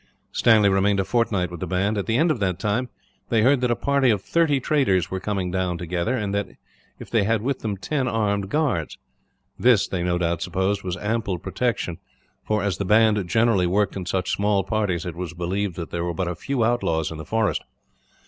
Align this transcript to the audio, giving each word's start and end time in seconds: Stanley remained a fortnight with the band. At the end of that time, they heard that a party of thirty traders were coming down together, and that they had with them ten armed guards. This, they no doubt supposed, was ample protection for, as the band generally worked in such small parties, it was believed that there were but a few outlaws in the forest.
Stanley 0.31 0.67
remained 0.69 0.99
a 0.99 1.03
fortnight 1.03 1.51
with 1.51 1.59
the 1.59 1.67
band. 1.67 1.95
At 1.95 2.07
the 2.07 2.17
end 2.17 2.31
of 2.31 2.39
that 2.39 2.57
time, 2.57 2.89
they 3.29 3.43
heard 3.43 3.61
that 3.61 3.69
a 3.69 3.75
party 3.75 4.09
of 4.09 4.19
thirty 4.23 4.59
traders 4.59 5.11
were 5.11 5.19
coming 5.19 5.51
down 5.51 5.77
together, 5.77 6.17
and 6.17 6.33
that 6.33 6.47
they 7.11 7.23
had 7.23 7.43
with 7.43 7.59
them 7.59 7.77
ten 7.77 8.07
armed 8.07 8.49
guards. 8.49 8.97
This, 9.59 9.87
they 9.87 10.01
no 10.01 10.17
doubt 10.17 10.41
supposed, 10.41 10.81
was 10.81 10.97
ample 10.97 11.37
protection 11.37 11.99
for, 12.43 12.63
as 12.63 12.79
the 12.79 12.83
band 12.85 13.29
generally 13.29 13.67
worked 13.67 13.95
in 13.95 14.07
such 14.07 14.31
small 14.31 14.63
parties, 14.63 15.05
it 15.05 15.15
was 15.15 15.35
believed 15.35 15.75
that 15.75 15.91
there 15.91 16.03
were 16.03 16.15
but 16.15 16.27
a 16.27 16.33
few 16.33 16.63
outlaws 16.63 17.11
in 17.11 17.19
the 17.19 17.23
forest. 17.25 17.63